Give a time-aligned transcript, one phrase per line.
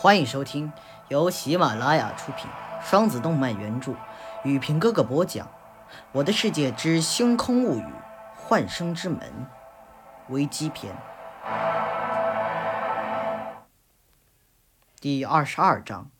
[0.00, 0.72] 欢迎收听
[1.08, 2.48] 由喜马拉雅出品、
[2.80, 3.96] 双子动漫原著、
[4.44, 5.44] 雨平哥哥播讲
[6.12, 7.92] 《我的世界之星空物语：
[8.36, 9.20] 幻生之门》
[10.32, 10.96] 危机篇
[15.00, 16.12] 第二十二章：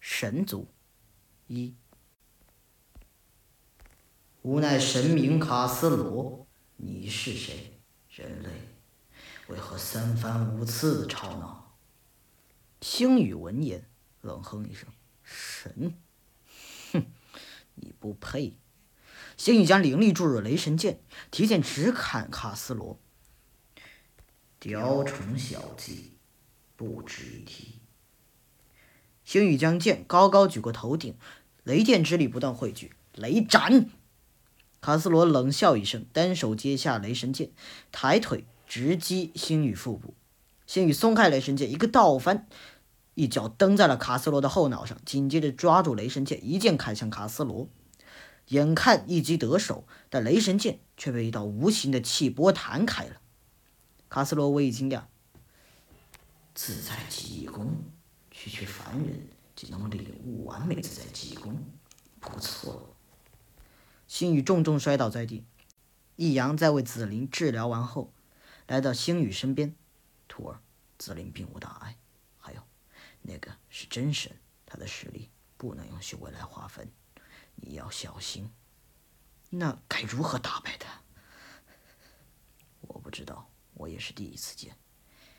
[0.00, 0.72] 神族
[1.48, 1.76] 一。
[4.40, 7.78] 无奈神明卡斯罗，你是谁？
[8.08, 8.48] 人类
[9.48, 11.71] 为何三番五次吵闹？
[12.82, 13.84] 星宇闻言，
[14.22, 14.88] 冷哼一声
[15.22, 15.94] ：“神，
[16.92, 17.06] 哼，
[17.76, 18.56] 你不配！”
[19.38, 20.98] 星宇将灵力注入雷神剑，
[21.30, 22.98] 提剑直砍卡斯罗。
[24.58, 26.14] 雕虫小技，
[26.74, 27.78] 不值一提。
[29.24, 31.16] 星宇将剑高高举过头顶，
[31.62, 33.88] 雷电之力不断汇聚，雷斩！
[34.80, 37.52] 卡斯罗冷笑一声，单手接下雷神剑，
[37.92, 40.14] 抬腿直击星宇腹部。
[40.64, 42.46] 星宇松开雷神剑，一个倒翻。
[43.14, 47.68] 一脚蹬在了卡斯罗的后脑上，紧接着抓住雷神剑，一剑砍向卡斯罗。
[48.48, 53.20] 眼看一击得手，但雷神剑却被一道无形的气波弹开了。
[54.08, 55.04] 卡斯罗微一惊讶
[56.54, 57.72] ：“自在极功，
[58.30, 61.62] 区区凡人竟能领悟完美自在极功，
[62.20, 62.94] 不错。”
[64.08, 65.44] 星宇重重摔倒在地。
[66.16, 68.12] 易阳在为紫菱治疗完后，
[68.66, 69.74] 来到星宇身边
[70.28, 70.60] ：“徒儿，
[70.98, 71.96] 紫菱并无大碍。”
[73.74, 74.30] 是真神，
[74.66, 76.92] 他的实力不能用修为来划分，
[77.54, 78.50] 你要小心。
[79.48, 81.00] 那该如何打败他？
[82.82, 84.76] 我不知道，我也是第一次见。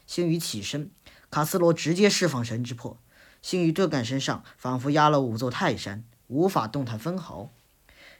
[0.07, 0.89] 星宇起身，
[1.29, 2.99] 卡斯罗直接释放神之魄，
[3.43, 7.53] 星宇顿感身上仿佛压了五座泰山，无法动弹分毫。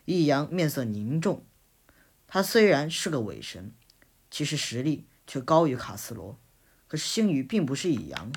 [0.05, 1.43] 易阳面色凝重，
[2.27, 3.73] 他虽然是个伪神，
[4.29, 6.39] 其实实力却高于卡斯罗。
[6.87, 8.31] 可是星宇并不是易阳。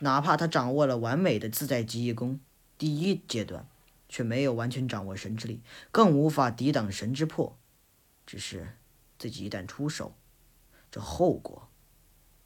[0.00, 2.40] 哪怕他掌握了完美的自在极意功
[2.76, 3.66] 第一阶段，
[4.08, 5.60] 却没有完全掌握神之力，
[5.90, 7.56] 更无法抵挡神之魄。
[8.26, 8.76] 只是
[9.18, 10.14] 自己一旦出手，
[10.90, 11.68] 这后果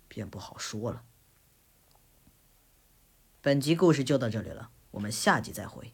[0.09, 1.03] 便不好说了。
[3.41, 5.93] 本集故事就到这里了，我们下集再会。